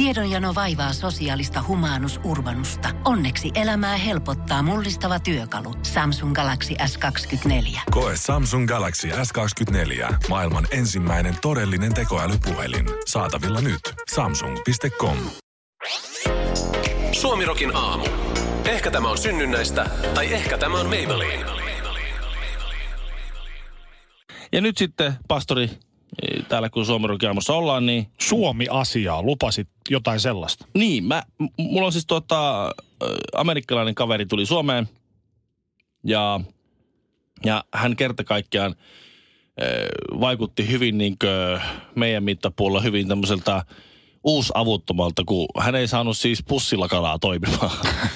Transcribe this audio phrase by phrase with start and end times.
[0.00, 2.88] Tiedonjano vaivaa sosiaalista humanus urbanusta.
[3.04, 5.74] Onneksi elämää helpottaa mullistava työkalu.
[5.82, 7.80] Samsung Galaxy S24.
[7.90, 10.14] Koe Samsung Galaxy S24.
[10.28, 12.86] Maailman ensimmäinen todellinen tekoälypuhelin.
[13.06, 13.80] Saatavilla nyt.
[14.14, 15.16] Samsung.com.
[17.12, 18.04] Suomirokin aamu.
[18.64, 21.44] Ehkä tämä on synnynnäistä, tai ehkä tämä on Maybelline.
[24.52, 25.70] Ja nyt sitten, pastori,
[26.48, 26.86] täällä kun
[27.28, 30.66] aamussa ollaan, niin Suomi-asiaa, lupasit jotain sellaista.
[30.74, 31.22] Niin, mä,
[31.58, 32.70] mulla on siis tota,
[33.34, 34.88] amerikkalainen kaveri tuli Suomeen
[36.04, 36.40] ja,
[37.44, 38.74] ja hän kerta kaikkiaan
[40.20, 41.16] vaikutti hyvin niin
[41.94, 43.64] meidän mittapuolella hyvin tämmöiseltä
[44.24, 47.70] uusavuttomalta, kun hän ei saanut siis pussilla kalaa toimimaan.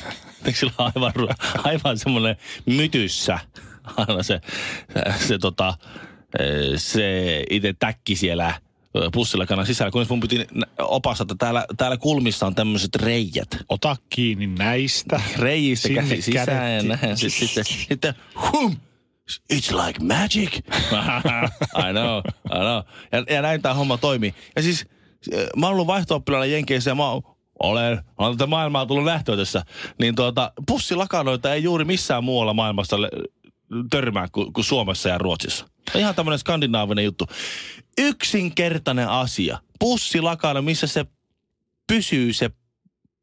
[0.55, 1.13] Sillä ole aivan,
[1.65, 2.37] aivan semmoinen
[2.67, 3.39] mytyssä
[3.97, 4.41] aina se,
[4.95, 5.75] se, se, tota,
[6.77, 8.55] se itse täkki siellä
[8.97, 10.47] ö, pussilla kanan sisällä, kunnes mun piti
[10.79, 13.49] opastaa, että täällä, täällä kulmissa on tämmöiset reijät.
[13.69, 15.21] Ota kiinni näistä.
[15.39, 17.17] Reijistä Sinne käsi sisään ja näin.
[17.17, 18.15] Sitten, sitten, sitten
[18.53, 18.77] hum,
[19.53, 20.57] it's like magic.
[21.89, 22.83] I know, I know.
[23.13, 24.35] Ja, ja näin tämä homma toimii.
[24.57, 24.87] Ja siis
[25.57, 27.23] mä oon ollut vaihto Jenkeissä ja mä oon,
[27.63, 29.63] olen, olen tätä maailmaa tullut nähtyä tässä.
[30.01, 32.97] Niin tuota, pussilakanoita ei juuri missään muualla maailmassa
[33.91, 35.67] törmää kuin, kuin Suomessa ja Ruotsissa.
[35.95, 37.27] Ihan tämmöinen skandinaavinen juttu.
[37.99, 39.59] Yksinkertainen asia.
[39.79, 41.05] Pussilakana, missä se
[41.87, 42.51] pysyy se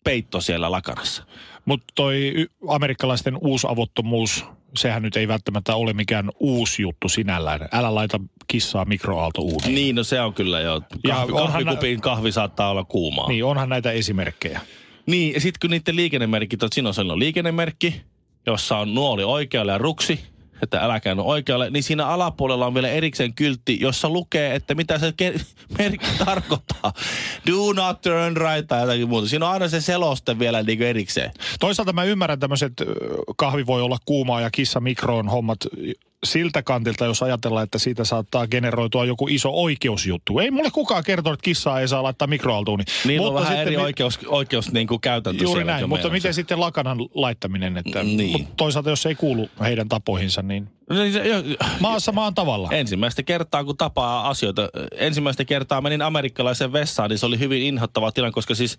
[0.03, 1.23] peitto siellä lakanassa.
[1.66, 2.33] Mutta toi
[2.67, 4.45] amerikkalaisten uusavuttomuus,
[4.77, 7.59] sehän nyt ei välttämättä ole mikään uusi juttu sinällään.
[7.72, 9.75] Älä laita kissaa mikroaaltouuniin.
[9.75, 10.81] Niin, no se on kyllä jo.
[11.07, 13.27] Ja Kahvi, onhan- kahvikupin kahvi saattaa olla kuumaa.
[13.27, 14.61] Niin, Niin, onhan näitä esimerkkejä.
[15.05, 18.02] niin ja sitten kun niiden liikennemerkit on, siinä on sellainen liikennemerkki,
[18.45, 20.19] jossa on nuoli oikealle ja ruksi,
[20.61, 24.99] että älä käänny oikealle, niin siinä alapuolella on vielä erikseen kyltti, jossa lukee, että mitä
[24.99, 25.41] se ke-
[25.77, 26.93] merkki tarkoittaa.
[27.47, 29.27] Do not turn right tai jotakin muuta.
[29.27, 31.31] Siinä on aina se seloste vielä niin kuin erikseen.
[31.59, 32.73] Toisaalta mä ymmärrän tämmöiset
[33.37, 35.59] kahvi voi olla kuumaa ja kissa mikroon hommat
[36.25, 40.40] siltä kantilta, jos ajatellaan, että siitä saattaa generoitua joku iso oikeusjuttu.
[40.40, 42.79] Ei mulle kukaan kertonut, että kissaa ei saa laittaa mikroaaltuun.
[43.06, 46.35] Niillä on vähän eri mi- oikeus, oikeus niin kuin käytäntö Juuri näin, mutta miten se.
[46.35, 47.78] sitten lakanan laittaminen?
[47.78, 48.31] Että, Niin.
[48.31, 51.44] mutta toisaalta jos ei kuulu heidän tapoihinsa, niin Niin se- jo-
[51.79, 52.69] maassa maan tavalla.
[52.72, 58.12] Ensimmäistä kertaa, kun tapaa asioita, ensimmäistä kertaa menin amerikkalaiseen vessaan, niin se oli hyvin inhottava
[58.12, 58.78] tilanne, koska siis,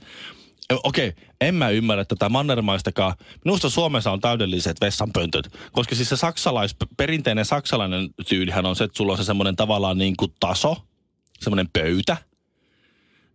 [0.71, 3.15] okei, okay, en mä ymmärrä tätä mannermaistakaan.
[3.45, 8.97] Minusta Suomessa on täydelliset vessanpöntöt, koska siis se saksalais, perinteinen saksalainen tyylihän on se, että
[8.97, 10.77] sulla on se semmoinen tavallaan niin kuin taso,
[11.41, 12.17] semmoinen pöytä,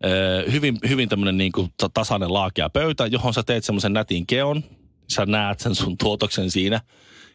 [0.06, 4.28] Öö, hyvin, hyvin tämmöinen niin kuin ta- tasainen laakea pöytä, johon sä teet semmoisen nätin
[4.28, 4.64] keon.
[5.10, 6.82] Sä näet sen sun tuotoksen siinä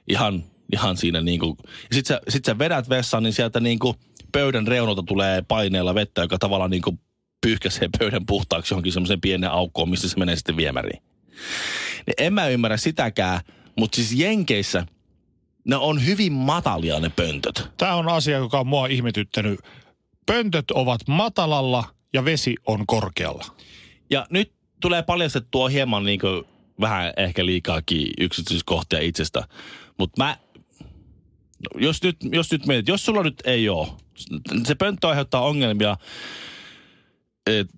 [0.08, 1.56] ihan, ihan siinä niin kuin.
[1.62, 3.94] Ja sit sä, sit sä vedät vessaan, niin sieltä niin kuin
[4.32, 7.00] pöydän reunalta tulee paineella vettä, joka tavallaan niin kuin
[7.42, 11.02] pyyhkäisee pöydän puhtaaksi johonkin semmoisen pienen aukkoon, missä se menee sitten viemäriin.
[12.06, 13.40] Niin en mä ymmärrä sitäkään,
[13.76, 14.86] mutta siis Jenkeissä
[15.64, 17.68] ne on hyvin matalia ne pöntöt.
[17.76, 19.60] Tämä on asia, joka on mua ihmetyttänyt.
[20.26, 23.44] Pöntöt ovat matalalla ja vesi on korkealla.
[24.10, 26.44] Ja nyt tulee paljastettua hieman niin kuin,
[26.80, 29.42] vähän ehkä liikaakin yksityiskohtia itsestä.
[29.98, 30.36] Mutta mä,
[31.76, 33.88] jos nyt, jos nyt mietit, jos sulla nyt ei ole,
[34.66, 35.96] se pönttö aiheuttaa ongelmia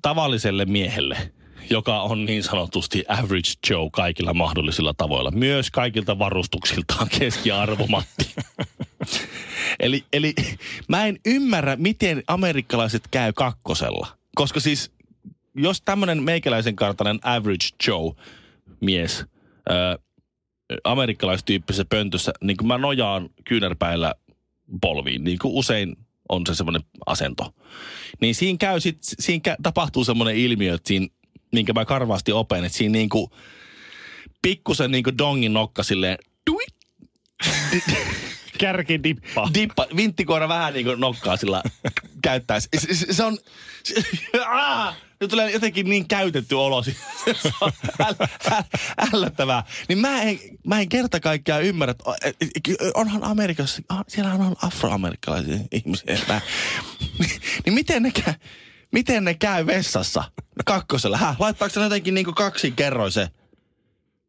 [0.03, 1.33] tavalliselle miehelle,
[1.71, 5.31] joka on niin sanotusti average Joe kaikilla mahdollisilla tavoilla.
[5.31, 8.35] Myös kaikilta varustuksiltaan keskiarvomatti.
[9.81, 10.35] eli, eli
[10.89, 14.07] mä en ymmärrä, miten amerikkalaiset käy kakkosella.
[14.35, 14.93] Koska siis,
[15.55, 18.15] jos tämmöinen meikäläisen kartainen average Joe
[18.81, 19.25] mies
[20.85, 24.15] amerikkalaistyyppisessä pöntössä, niin kuin mä nojaan kyynärpäillä
[24.81, 25.97] polviin, niin kuin usein
[26.29, 27.55] on se semmoinen asento.
[28.21, 31.07] Niin siinä käy sit, siinä tapahtuu semmoinen ilmiö, että siinä,
[31.53, 33.31] minkä mä karvaasti open, että siinä niin kuin
[34.43, 36.65] pikkusen niin kuin dongin nokka silleen, tui,
[38.59, 39.51] Kärki dippaa.
[39.55, 41.63] dippa, vinttikoira vähän niin kuin nokkaa sillä
[42.23, 42.61] käyttää.
[42.61, 43.39] Se, se, se on,
[43.85, 43.95] se,
[44.49, 46.83] aah, nyt tulee jotenkin niin käytetty olo.
[46.83, 46.95] Se
[47.61, 48.15] on äl,
[48.53, 48.63] äl,
[49.13, 49.65] ällöttävää.
[49.89, 54.57] Niin mä en, mä en kerta kaikkiaan ymmärrä, että et- et- onhan Amerikassa, siellä on
[54.63, 56.17] afroamerikkalaisia ihmisiä.
[57.65, 58.35] Niin, miten ne käy,
[58.93, 60.25] miten ne käy vessassa
[60.65, 61.17] kakkosella?
[61.17, 63.29] Häh, laittaako ne jotenkin niin kuin kaksin kerroin se?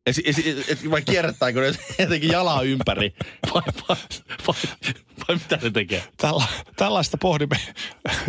[0.05, 3.15] Et, et, et, et, vai kierrättääkö ne jotenkin jalaa ympäri?
[3.53, 3.97] Vai, vai,
[4.47, 4.55] vai,
[5.27, 6.03] vai mitä ne tekee?
[6.17, 6.43] Tälla,
[6.75, 7.59] tällaista pohdimme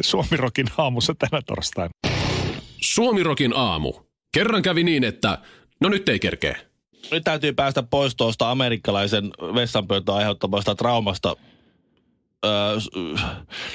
[0.00, 1.90] Suomirokin aamussa tänä torstaina.
[3.00, 3.93] Suomirokin aamu.
[4.32, 5.38] Kerran kävi niin, että
[5.81, 6.56] no nyt ei kerkeä.
[7.10, 11.37] Nyt täytyy päästä pois tuosta amerikkalaisen vessanpöytön aiheuttamasta traumasta.
[12.44, 12.82] Äh,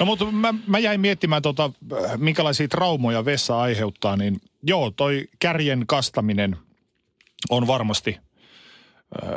[0.00, 1.70] No mutta mä, mä jäin miettimään, tota,
[2.16, 6.56] minkälaisia traumoja vessa aiheuttaa, niin joo, toi kärjen kastaminen
[7.50, 8.18] on varmasti
[9.24, 9.30] äh,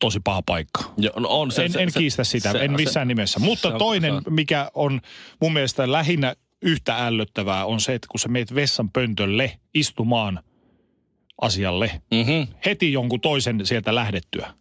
[0.00, 0.80] tosi paha paikka.
[0.98, 3.40] jo, no on se, en, se, en se, kiistä sitä, se- en missään se, nimessä.
[3.40, 5.00] se Mutta on- toinen, se on- mikä on
[5.40, 10.40] mun mielestä lähinnä yhtä ällöttävää, on se, että kun sä meet vessan pöntölle istumaan
[11.40, 12.52] asialle, Mhm.
[12.66, 14.54] heti jonkun toisen sieltä lähdettyä,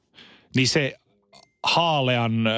[0.55, 0.95] niin se
[1.63, 2.53] haalean äh,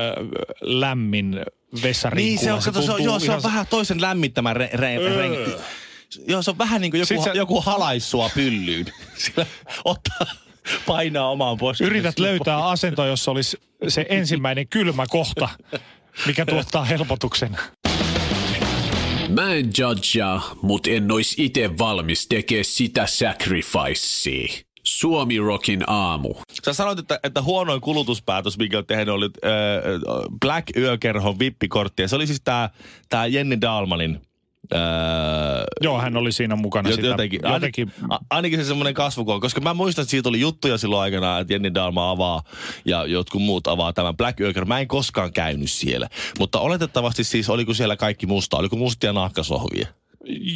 [0.62, 1.40] lämmin
[1.84, 4.98] vessarinkula, Niin, se on, kato, se on, joo, se on vähän toisen lämmittämä re, re,
[4.98, 5.30] re,
[6.28, 8.86] Joo, se on vähän niin kuin joku, sä- joku halaissua pyllyyn.
[9.18, 9.46] Sillä
[9.86, 10.28] ottaa,
[10.86, 11.90] painaa omaan poskeen.
[11.90, 13.58] Yrität löytää asento, jossa olisi
[13.88, 15.50] se ensimmäinen kylmä kohta,
[16.26, 17.58] mikä tuottaa helpotuksen.
[19.34, 24.64] Mä en judgea, mut en ois ite valmis tekee sitä sacrificea.
[24.84, 26.36] Suomi Rockin aamu.
[26.66, 29.52] Sä sanoit, että, että huonoin kulutuspäätös, mikä on tehnyt, oli äh,
[30.42, 32.02] Black Yökerhon vippikortti.
[32.02, 32.70] Ja se oli siis tää,
[33.10, 34.22] tää Jenni Dalmanin
[34.74, 34.80] äh,
[35.82, 37.08] Joo, hän oli siinä mukana Jot- sitä.
[37.08, 41.02] jotenkin, jotenkin A, ainakin se semmoinen kasvukoon, koska mä muistan, että siitä oli juttuja silloin
[41.02, 42.44] aikana, että Jenni Dalma avaa
[42.86, 44.66] ja jotkut muut avaa tämän Black Öker.
[44.66, 49.88] Mä en koskaan käynyt siellä, mutta oletettavasti siis oliko siellä kaikki musta, oliko mustia nahkasohvia?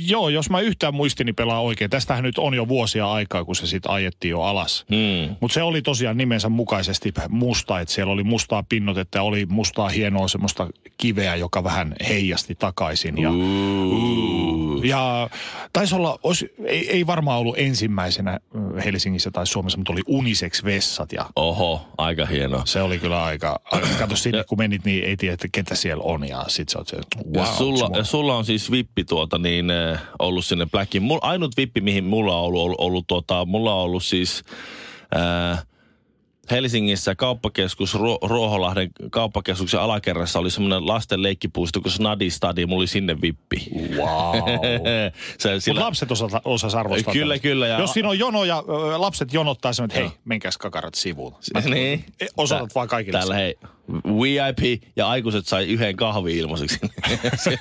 [0.08, 1.90] Joo, jos mä yhtään muistini pelaa oikein.
[1.90, 4.86] Tästähän nyt on jo vuosia aikaa, kun se sitten ajettiin jo alas.
[4.90, 5.36] Hmm.
[5.40, 9.90] Mutta se oli tosiaan nimensä mukaisesti musta, että siellä oli mustaa pinnotetta ja oli mustaa
[9.90, 10.68] hienoa semmoista
[10.98, 13.18] kiveä, joka vähän heijasti takaisin.
[13.18, 13.30] Ja,
[14.84, 15.30] ja
[15.74, 18.40] taisi olla, olisi, ei, ei varmaan ollut ensimmäisenä
[18.86, 22.62] Helsingissä tai Suomessa, mutta oli unisex vessat ja Oho, aika hienoa.
[22.66, 23.60] se oli kyllä aika,
[24.00, 26.88] kato sinne kun menit, niin ei tiedä, että ketä siellä on ja sit sä oot
[26.88, 31.04] se, wow, Ja sulla, ja sulla on siis vippi tuota niin äh, ollut sinne Blackiin.
[31.04, 34.44] Mul, ainut vippi, mihin mulla on ollut, ollut, ollut tuota, mulla on ollut siis
[35.15, 35.65] äh,
[36.51, 42.65] Helsingissä kauppakeskus, Ru- Ruoholahden kauppakeskuksen alakerrassa oli semmoinen lasten leikkipuisto kuin Snadi Stadi.
[42.65, 43.68] Mulla oli sinne vippi.
[43.95, 44.36] Wow.
[45.38, 47.13] se, Mutta sillä, lapset osas, osas arvostaa.
[47.13, 47.42] Kyllä, tällaista.
[47.44, 48.63] kyllä, ja- Jos siinä on jono ja
[48.98, 51.36] lapset jonottaa sen, että hei, menkääs kakarat sivuun.
[51.53, 52.06] Mä niin.
[52.38, 53.42] Osoitat vaan kaikille Täällä sen.
[53.44, 53.56] hei,
[53.94, 56.80] VIP ja aikuiset sai yhden kahvi ilmaiseksi.
[57.44, 57.60] siinä,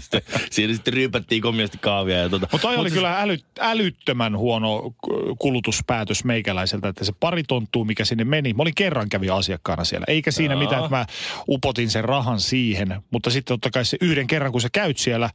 [0.00, 2.16] sitten, siinä sitten ryypättiin komiasti kahvia.
[2.16, 2.48] Ja tuota.
[2.52, 4.94] Mutta toi oli Mut kyllä äly, älyttömän huono
[5.38, 8.52] kulutuspäätös meikäläiseltä, että se pari tonttua, mikä sinne meni.
[8.52, 10.04] Mä olin kerran kävi asiakkaana siellä.
[10.08, 10.62] Eikä siinä Joo.
[10.62, 11.06] mitään, että mä
[11.48, 13.02] upotin sen rahan siihen.
[13.10, 15.30] Mutta sitten totta kai se yhden kerran, kun sä käyt siellä,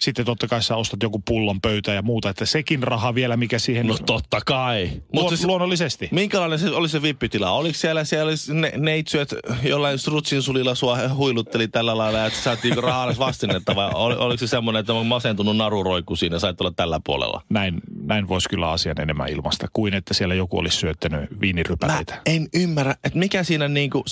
[0.00, 2.28] sitten totta kai sä ostat joku pullon pöytä ja muuta.
[2.30, 3.86] Että sekin raha vielä, mikä siihen...
[3.86, 4.90] No totta kai.
[4.92, 6.08] Luo, Mutta siis, luonnollisesti.
[6.12, 7.50] minkälainen se oli se vippitila?
[7.50, 13.06] Oliko siellä, siellä ne, neitsyöt jollain strutsin sulilla sua huilutteli tällä lailla, että niinku rahaa
[13.06, 17.00] edes vastinetta vai ol, oliko se semmoinen, että on masentunut naruroikku siinä, sait olla tällä
[17.04, 17.42] puolella?
[17.48, 22.20] Näin, näin voisi kyllä asian enemmän ilmasta, kuin että siellä joku olisi syöttänyt Mä viinirypäleitä.
[22.26, 24.04] en ymmärrä, että mikä siinä niinku,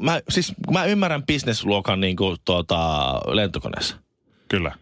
[0.00, 3.96] mä, siis mä ymmärrän bisnesluokan niinku tuota, lentokoneessa.
[4.48, 4.72] Kyllä.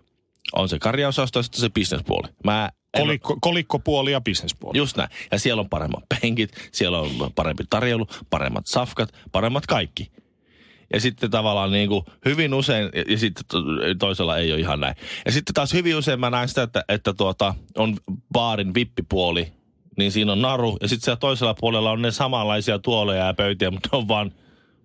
[0.53, 2.29] On se karjaosasto ja sitten se bisnespuoli.
[2.45, 4.79] Mä Kolikko, kolikkopuoli ja bisnespuoli.
[4.79, 5.09] Just näin.
[5.31, 10.11] Ja siellä on paremmat penkit, siellä on parempi tarjoulu, paremmat safkat, paremmat kaikki.
[10.93, 13.59] Ja sitten tavallaan niin kuin hyvin usein, ja, ja sitten to-
[13.99, 14.95] toisella ei ole ihan näin.
[15.27, 17.97] Ja sitten taas hyvin usein mä näen sitä, että, että tuota, on
[18.33, 19.53] baarin vippipuoli,
[19.99, 20.77] niin siinä on naru.
[20.81, 24.33] Ja sitten siellä toisella puolella on ne samanlaisia tuoleja ja pöytiä, mutta on vaan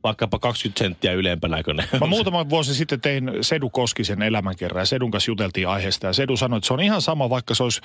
[0.03, 1.63] vaikkapa 20 senttiä ylempänä.
[1.99, 6.07] Mä muutama vuosi sitten tein Sedu Koskisen elämänkerran ja Sedun kanssa juteltiin aiheesta.
[6.07, 7.81] Ja Sedu sanoi, että se on ihan sama, vaikka se olisi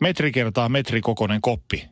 [0.00, 1.88] metri kertaa metri kokoinen koppi.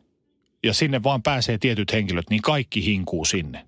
[0.63, 3.65] Ja sinne vaan pääsee tietyt henkilöt, niin kaikki hinkuu sinne.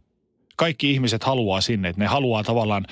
[0.55, 2.85] Kaikki ihmiset haluaa sinne, että ne haluaa tavallaan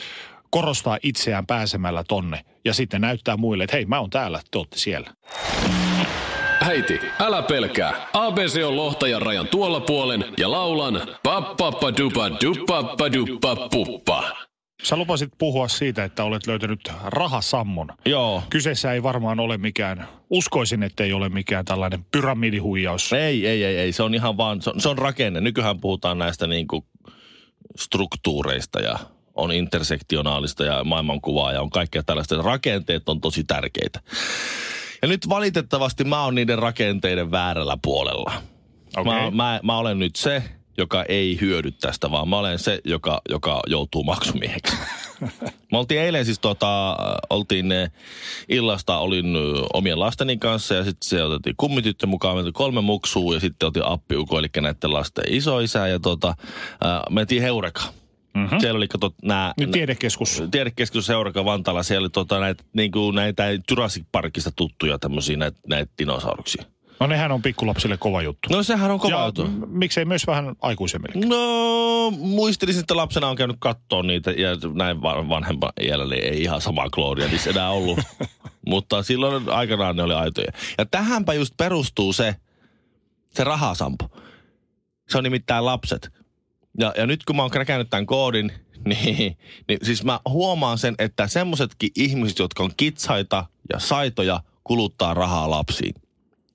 [0.49, 2.45] korostaa itseään pääsemällä tonne.
[2.65, 5.13] Ja sitten näyttää muille, että hei, mä oon täällä, te siellä.
[6.61, 8.07] Äiti, älä pelkää.
[8.13, 14.23] ABC on lohtajan rajan tuolla puolen ja laulan pappappadupa dupappaduppa puppa.
[14.83, 17.87] Sä lupasit puhua siitä, että olet löytänyt rahasammon.
[18.05, 18.43] Joo.
[18.49, 23.13] Kyseessä ei varmaan ole mikään, uskoisin, että ei ole mikään tällainen pyramidihuijaus.
[23.13, 23.91] Ei, ei, ei, ei.
[23.91, 25.41] Se on ihan vaan, se on, se on rakenne.
[25.41, 26.85] Nykyään puhutaan näistä niin kuin
[27.77, 28.99] struktuureista ja
[29.35, 32.41] on intersektionaalista ja maailmankuvaa ja on kaikkea tällaista.
[32.41, 33.99] Rakenteet on tosi tärkeitä.
[35.01, 38.33] Ja nyt valitettavasti mä oon niiden rakenteiden väärällä puolella.
[38.97, 39.13] Okei.
[39.13, 40.43] Mä, mä, mä olen nyt se,
[40.77, 44.77] joka ei hyödy tästä, vaan mä olen se, joka, joka joutuu maksumieheksi.
[45.71, 46.97] Me oltiin eilen siis tota,
[47.29, 47.65] oltiin
[48.49, 49.25] illasta, olin
[49.73, 53.85] omien lasteni kanssa ja sitten se otettiin kummityttö mukaan, meiltä kolme muksua ja sitten otin
[53.85, 57.81] appiuko, eli näiden lasten isoisä ja tota, äh, mentiin Heureka.
[58.39, 58.59] Mm-hmm.
[58.59, 59.53] Siellä oli kato nää...
[59.59, 60.43] Nyt tiedekeskus.
[60.51, 65.59] Tiedekeskus Heureka Vantaalla, siellä oli tota, näitä, niin kuin näitä Jurassic Parkista tuttuja tämmöisiä näitä,
[65.67, 66.63] näitä dinosauruksia.
[66.99, 68.49] No nehän on pikkulapsille kova juttu.
[68.51, 69.47] No sehän on kova ja juttu.
[69.47, 71.25] m- miksei myös vähän aikuisemmille.
[71.25, 76.41] No, muistelisin, että lapsena on käynyt kattoon niitä ja näin va- vanhempan iällä niin ei
[76.43, 77.99] ihan samaa klooria niissä enää ollut.
[78.67, 80.51] Mutta silloin aikanaan ne oli aitoja.
[80.77, 82.35] Ja tähänpä just perustuu se,
[83.31, 84.09] se rahasampo.
[85.09, 86.09] Se on nimittäin lapset.
[86.79, 88.51] Ja, ja nyt kun mä oon kräkännyt tämän koodin,
[88.85, 95.13] niin, niin siis mä huomaan sen, että semmoisetkin ihmiset, jotka on kitsaita ja saitoja, kuluttaa
[95.13, 95.95] rahaa lapsiin.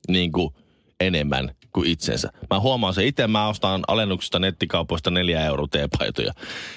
[0.09, 0.55] Niin kuin
[1.01, 2.33] enemmän kuin itsensä.
[2.51, 6.33] Mä huomaan se itse, mä ostan alennuksesta nettikaupoista neljä euroa teepaitoja.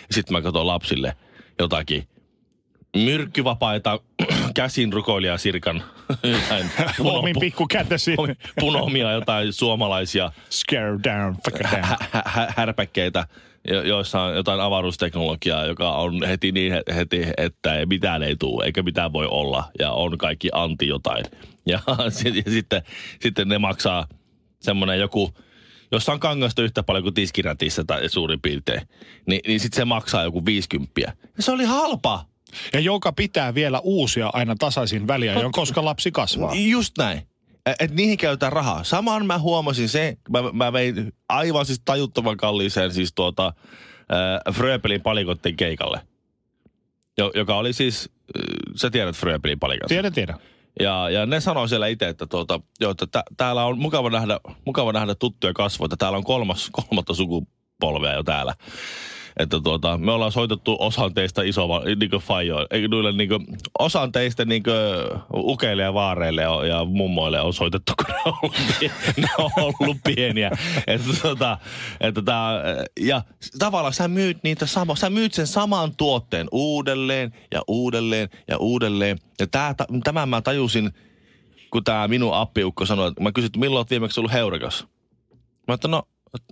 [0.10, 1.16] Ja sitten mä katson lapsille
[1.60, 2.08] jotakin
[3.00, 4.00] myrkkyvapaita
[4.56, 5.84] käsin rukoilija sirkan
[6.24, 8.16] jotain Omin pikkukätesi.
[8.60, 13.28] punomia jotain suomalaisia Scare down, hä- hä- härpäkkeitä,
[13.68, 18.36] jo- joissa on jotain avaruusteknologiaa, joka on heti niin he- heti, että ei mitään ei
[18.36, 21.26] tule, eikä mitään voi olla, ja on kaikki anti jotain.
[21.66, 21.80] Ja,
[22.46, 22.82] ja sitten,
[23.22, 24.08] sitten ne maksaa
[24.60, 25.34] semmoinen joku,
[25.92, 28.82] jossa on kangasta yhtä paljon kuin tiskirätissä tai suurin piirtein,
[29.26, 31.02] niin, niin sitten se maksaa joku 50.
[31.02, 31.14] Ja
[31.44, 32.26] se oli halpa.
[32.74, 36.54] Ja joka pitää vielä uusia aina tasaisin väliajoin, koska lapsi kasvaa.
[36.56, 37.22] Just näin.
[37.80, 38.84] Että niihin käytetään rahaa.
[38.84, 45.02] Samaan mä huomasin se, mä, mä vein aivan siis tajuttoman kalliiseen siis tuota äh, Fröbelin
[45.02, 46.02] palikotten keikalle.
[47.18, 48.10] Jo, joka oli siis,
[48.40, 48.44] äh,
[48.76, 49.88] sä tiedät Fröbelin palikat.
[49.88, 50.36] Tiedän, tiedän.
[50.80, 54.40] Ja, ja ne sanoi siellä itse, että, tuota, joo, että tä, täällä on mukava nähdä,
[54.66, 55.90] mukava nähdä tuttuja kasvoja.
[55.98, 58.54] Täällä on kolmas, kolmatta sukupolvea jo täällä.
[59.40, 61.68] Että tuota, me ollaan soitettu osan teistä iso,
[62.00, 62.22] niin kuin
[62.72, 63.46] ei noille niin kuin,
[63.80, 64.76] osan teistä niin kuin
[65.34, 68.56] ukeille ja vaareille ja, mummoille on soitettu, kun ne on ollut,
[69.18, 70.52] ne on ollut pieniä.
[70.88, 71.58] Että, tuota,
[72.00, 72.52] että tää,
[73.00, 73.22] ja
[73.60, 79.18] tavallaan sä myyt niitä sama, sä myyt sen saman tuotteen uudelleen ja uudelleen ja uudelleen.
[79.40, 80.92] Ja tää, tämän mä tajusin,
[81.72, 84.88] kun tämä minun appiukko sanoi, että mä kysyin, että milloin olet viimeksi ollut heurakas?
[85.68, 86.04] Mä että no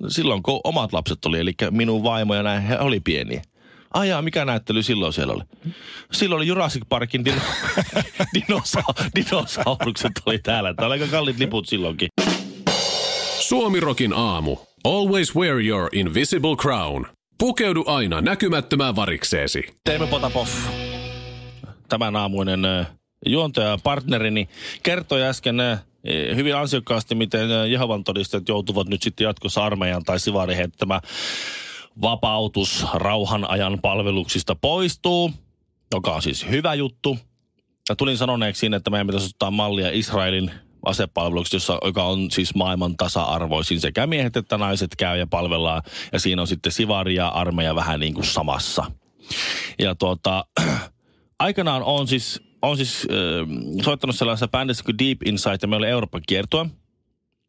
[0.08, 3.42] silloin kun omat lapset oli, eli minun vaimo ja näin, he oli pieniä.
[3.94, 5.44] Ai jaa, mikä näyttely silloin siellä oli?
[6.12, 7.42] Silloin oli Jurassic Parkin dino,
[8.36, 8.84] dinosa,
[9.16, 10.74] dinosaurukset oli täällä.
[10.74, 12.08] Täällä oli aika kalliit liput silloinkin.
[13.40, 14.58] Suomirokin aamu.
[14.84, 17.06] Always wear your invisible crown.
[17.38, 19.64] Pukeudu aina näkymättömään varikseesi.
[19.84, 20.48] Teemme Potapov,
[21.90, 22.60] tämän aamuinen
[23.26, 24.50] juontaja ja partnerini,
[24.84, 25.58] kertoi äsken
[26.36, 31.02] hyvin ansiokkaasti, miten ö, Jehovan todistajat joutuvat nyt sitten jatkossa armeijan tai sivari heittämään
[32.02, 35.32] vapautus rauhan ajan palveluksista poistuu,
[35.94, 37.18] joka on siis hyvä juttu.
[37.90, 40.52] Ja tulin sanoneeksi siinä, että meidän pitäisi ottaa mallia Israelin
[40.86, 43.80] asepalveluksesta, jossa, joka on siis maailman tasa-arvoisin.
[43.80, 45.82] Sekä miehet että naiset käy ja palvellaan.
[46.14, 48.92] Ja siinä on sitten sivari ja armeija vähän niin kuin samassa.
[49.80, 50.46] Ja tuota,
[51.40, 55.92] aikanaan on siis, on siis äh, soittanut sellaisessa bändissä kuin Deep Insight ja meillä oli
[55.92, 56.66] Euroopan kiertue.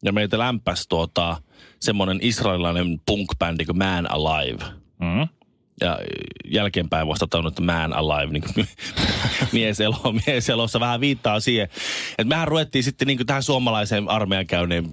[0.04, 1.36] Ja meitä lämpäsi tuota,
[1.80, 4.64] semmoinen israelilainen punk-bändi kuin Man Alive.
[5.00, 5.28] Mm.
[5.80, 5.98] Ja
[6.44, 8.66] jälkeenpäin vasta tajunnut, että Man Alive, niin kuin
[9.52, 11.68] mies, elo, mies elossa vähän viittaa siihen.
[12.10, 14.90] Että mehän ruvettiin sitten niin kuin tähän suomalaiseen armeijan käyneen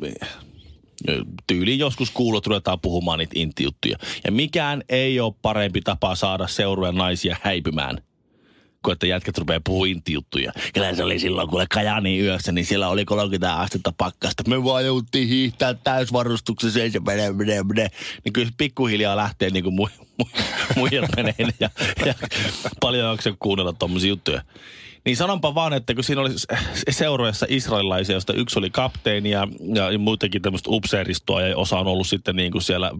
[1.47, 3.97] tyyliin joskus kuullut, ruvetaan puhumaan niitä intijuttuja.
[4.23, 7.97] Ja mikään ei ole parempi tapa saada seuruja naisia häipymään
[8.83, 10.51] kuin että jätkät rupeaa puhua intijuttuja.
[10.73, 14.43] Kyllä se oli silloin, kun Kajani yössä, niin siellä oli 30 astetta pakkasta.
[14.47, 17.87] Me vaan jouttiin hiihtää täysvarustuksessa ja se menee, menee, menee.
[18.25, 19.87] Niin kyllä pikkuhiljaa lähtee niin kuin mu,
[20.19, 20.25] mu,
[20.75, 21.69] muijat menee ja,
[22.05, 22.13] ja
[22.79, 24.41] paljon jaksa kuunnella tommosia juttuja.
[25.05, 26.29] Niin sanonpa vaan, että kun siinä oli
[26.89, 29.47] seuroissa israelilaisia, joista yksi oli kapteeni ja,
[29.91, 32.91] ja muutenkin tämmöistä upseeristoa ja osa on ollut sitten niin kuin siellä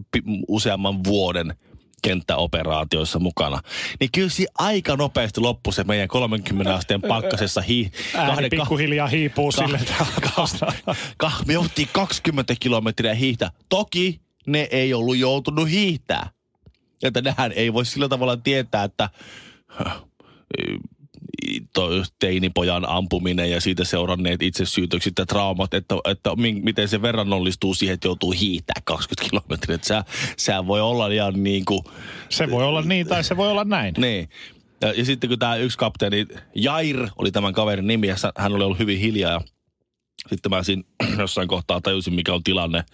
[0.48, 1.54] useamman vuoden
[2.04, 3.60] kenttäoperaatioissa mukana.
[4.00, 9.52] Niin kyllä siinä aika nopeasti loppui se meidän 30 asteen pakkasessa hi- Ääni pikkuhiljaa hiipuu
[9.52, 10.06] sille, että
[10.36, 13.50] ka- ka- me jouttiin 20 kilometriä hiihtää.
[13.68, 16.30] Toki ne ei ollut joutunut hiihtää.
[17.02, 19.10] Että nehän ei voi sillä tavalla tietää, että
[22.18, 27.94] teinipojan ampuminen ja siitä seuranneet itsesyytökset ja traumat, että, että mi- miten se verrannollistuu siihen,
[27.94, 29.74] että joutuu hiihtää 20 kilometriä.
[29.74, 30.04] Että sä,
[30.36, 31.80] sä voi olla ihan niin kuin,
[32.28, 33.94] se voi olla niin tai se voi olla näin.
[33.98, 34.28] niin.
[34.80, 38.64] Ja, ja sitten kun tämä yksi kapteeni, Jair oli tämän kaverin nimi, ja hän oli
[38.64, 39.32] ollut hyvin hiljaa.
[39.32, 39.40] Ja
[40.28, 40.82] sitten mä siinä
[41.18, 42.84] jossain kohtaa tajusin, mikä on tilanne.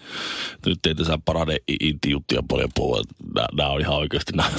[0.67, 3.03] Nyt ei tässä parane i- inti-juttuja paljon puhua.
[3.53, 4.51] Nämä on ihan oikeasti nämä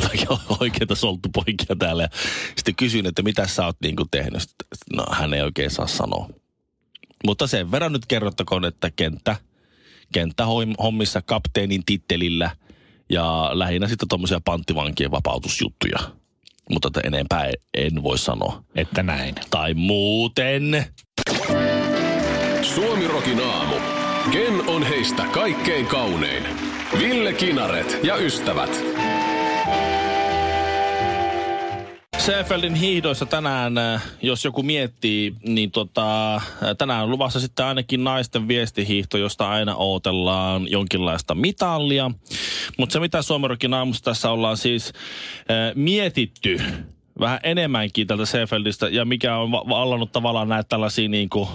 [0.59, 2.09] oikeita solttupoikia täällä.
[2.55, 4.41] Sitten kysyin, että mitä sä oot niin tehnyt.
[4.41, 6.29] Sitten, No hän ei oikein saa sanoa.
[7.25, 9.35] Mutta sen verran nyt kerrottakoon, että kenttä,
[10.13, 10.45] kenttä
[10.83, 12.51] hommissa kapteenin tittelillä
[13.09, 15.99] ja lähinnä sitten tuommoisia panttivankien vapautusjuttuja.
[16.69, 18.63] Mutta enempää en voi sanoa.
[18.75, 19.35] Että näin.
[19.49, 20.85] Tai muuten.
[22.61, 23.75] Suomirokin aamu.
[24.31, 26.43] Ken on heistä kaikkein kaunein.
[26.99, 28.83] Ville Kinaret ja ystävät.
[32.17, 36.41] Seefeldin hiihdoissa tänään, äh, jos joku miettii, niin tota, äh,
[36.77, 42.11] tänään on luvassa sitten ainakin naisten viestihiihto, josta aina odotellaan jonkinlaista mitallia.
[42.77, 44.93] Mutta se, mitä Suomerokin aamussa tässä ollaan siis
[45.37, 46.61] äh, mietitty
[47.19, 51.47] vähän enemmänkin tältä Seefeldistä ja mikä on va- vallannut tavallaan näitä tällaisia niin kuin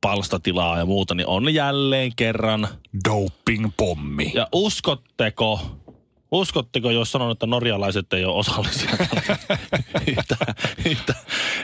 [0.00, 2.68] palstatilaa ja muuta, niin on jälleen kerran.
[3.08, 4.32] Doping-pommi.
[4.34, 5.60] Ja uskotteko,
[6.30, 8.90] uskotteko, jos sanon, että norjalaiset ei ole osallisia?
[10.06, 10.54] yhtään,
[10.86, 11.20] yhtään,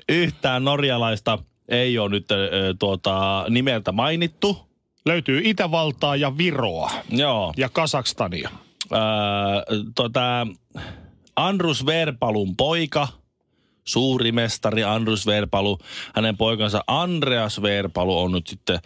[0.08, 4.58] yhtään norjalaista ei ole nyt ö, tuota, nimeltä mainittu.
[5.06, 7.54] Löytyy Itävaltaa ja Viroa Joo.
[7.56, 8.50] ja Kasakstania.
[8.92, 8.98] Öö,
[9.94, 10.46] tota,
[11.36, 13.08] Andrus Verpalun poika,
[13.84, 15.78] suuri mestari Andrus Verpalu,
[16.14, 18.78] hänen poikansa Andreas Verpalu on nyt sitten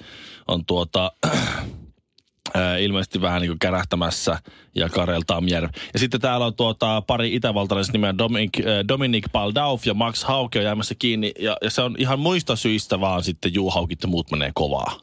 [0.49, 1.13] on tuota,
[2.55, 4.39] ää, ilmeisesti vähän niin kuin kärähtämässä
[4.75, 5.69] ja Karel Tamjer.
[5.93, 10.59] Ja sitten täällä on tuota, pari itävaltalaista nimeä Dominic, ää, Dominic Baldauf ja Max Hauke
[10.59, 11.33] on jäämässä kiinni.
[11.39, 15.01] Ja, ja se on ihan muista syistä vaan sitten Juhaukit ja muut menee kovaa.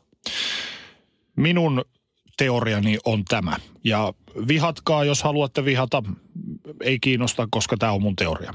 [1.35, 1.85] Minun
[2.37, 3.57] teoriani on tämä.
[3.83, 4.13] Ja
[4.47, 6.03] vihatkaa, jos haluatte vihata.
[6.81, 8.53] Ei kiinnosta, koska tämä on mun teoria.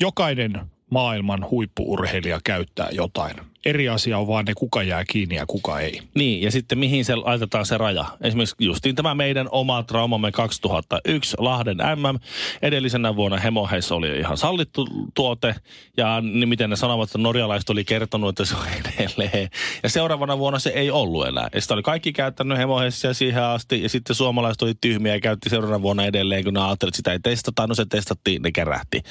[0.00, 3.36] Jokainen maailman huippuurheilija käyttää jotain.
[3.66, 6.02] Eri asia on vaan ne, kuka jää kiinni ja kuka ei.
[6.14, 8.04] Niin, ja sitten mihin se laitetaan se raja.
[8.20, 12.18] Esimerkiksi justiin tämä meidän oma traumamme 2001 Lahden MM.
[12.62, 15.54] Edellisenä vuonna hemoheissa oli ihan sallittu tuote.
[15.96, 18.66] Ja niin miten ne sanovat, että norjalaiset oli kertonut, että se on
[18.98, 19.48] edelleen.
[19.82, 21.48] Ja seuraavana vuonna se ei ollut enää.
[21.54, 23.82] Ja sitä oli kaikki käyttänyt hemoheissa siihen asti.
[23.82, 27.12] Ja sitten suomalaiset oli tyhmiä ja käytti seuraavana vuonna edelleen, kun ne ajattelivat, että sitä
[27.12, 27.66] ei testata.
[27.66, 29.02] No se testattiin, ne kerähti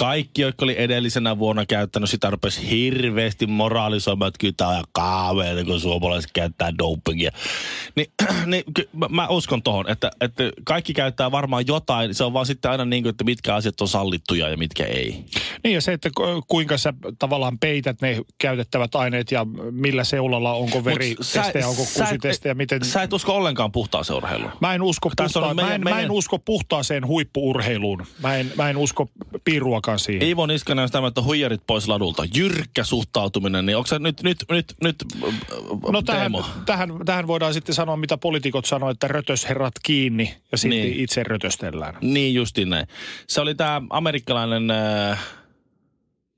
[0.00, 5.64] kaikki, jotka oli edellisenä vuonna käyttänyt sitä, rupesi hirveästi moraalisoimaan, että kyllä tämä on kaaveita,
[5.64, 7.30] kun suomalaiset käyttää dopingia.
[7.96, 8.06] Niin,
[8.46, 12.14] niin ky- mä, mä uskon tohon, että, että kaikki käyttää varmaan jotain.
[12.14, 15.24] Se on vaan sitten aina niin kuin, että mitkä asiat on sallittuja ja mitkä ei.
[15.64, 20.52] Niin ja se, että ku- kuinka sä tavallaan peität ne käytettävät aineet ja millä seulalla,
[20.52, 22.84] onko veritestejä, onko kusitestejä, miten...
[22.84, 24.52] Sä et usko ollenkaan puhtaaseen urheiluun.
[24.60, 28.06] Mä en, usko puhta- meidän- mä, en, mä en meidän- usko puhtaaseen huippuurheiluun.
[28.22, 29.10] Mä en, mä en usko
[29.44, 30.28] piiruakaan siihen.
[30.28, 32.24] Iivo Niskanen on sitä, että huijarit pois ladulta.
[32.34, 34.96] Jyrkkä suhtautuminen, niin onko se nyt, nyt, nyt, nyt
[35.92, 36.44] No tähän, Teemo?
[36.66, 41.00] tähän, tähän voidaan sitten sanoa, mitä poliitikot sanoivat, että rötösherrat kiinni ja sitten Niin.
[41.00, 41.94] itse rötöstellään.
[42.00, 42.86] Niin justiin näin.
[43.26, 45.18] Se oli tämä amerikkalainen, äh,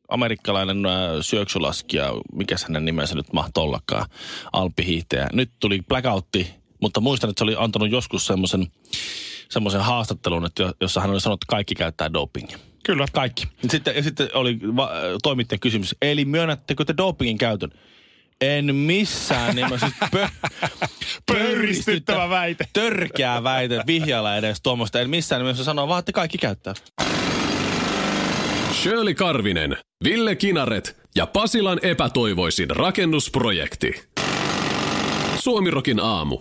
[0.09, 4.07] amerikkalainen äh, syöksylaskija, mikä hänen nimensä nyt mahtoi ollakaan,
[4.53, 5.27] alppihiihtäjä.
[5.33, 8.67] Nyt tuli blackoutti, mutta muistan, että se oli antanut joskus semmoisen
[9.51, 12.59] semmoisen haastattelun, että jo- jossa hän oli sanonut, että kaikki käyttää dopingia.
[12.83, 13.07] Kyllä.
[13.13, 13.45] Kaikki.
[13.71, 14.91] Sitten, ja sitten oli va-
[15.23, 17.71] toimittajan kysymys, eli myönnättekö te dopingin käytön?
[18.41, 19.91] En missään nimessä.
[19.99, 20.29] Siis pö,
[21.27, 22.65] Pöyristyttävä väite.
[22.73, 25.01] Törkeä väite vihjailla edes tuommoista.
[25.01, 26.75] En missään nimessä sanoa, vaan että kaikki käyttää.
[28.73, 34.05] Shirley Karvinen, Ville Kinaret ja Pasilan epätoivoisin rakennusprojekti.
[35.39, 36.41] Suomirokin aamu.